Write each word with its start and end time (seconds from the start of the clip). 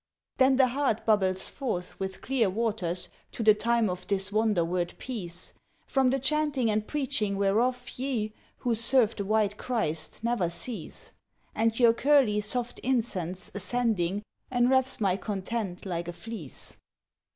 "Then 0.37 0.55
the 0.55 0.69
heart 0.69 1.05
bubbles 1.05 1.47
forth 1.49 1.99
with 1.99 2.23
clear 2.23 2.49
waters, 2.49 3.09
to 3.33 3.43
the 3.43 3.53
time 3.53 3.87
of 3.87 4.07
this 4.07 4.31
wonder 4.31 4.65
word 4.65 4.95
Peace, 4.97 5.53
From 5.85 6.09
the 6.09 6.17
chanting 6.17 6.71
and 6.71 6.87
preaching 6.87 7.37
whereof 7.37 7.87
ye 7.99 8.33
who 8.57 8.73
serve 8.73 9.15
the 9.15 9.23
white 9.25 9.57
Christ 9.57 10.23
never 10.23 10.49
cease; 10.49 11.11
And 11.53 11.79
your 11.79 11.93
curly, 11.93 12.41
soft 12.41 12.79
incense 12.79 13.51
ascending 13.53 14.23
enwraps 14.51 14.99
my 14.99 15.17
content 15.17 15.85
like 15.85 16.07
a 16.07 16.13
fleece. 16.13 16.77